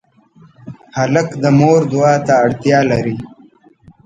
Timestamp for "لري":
2.91-3.15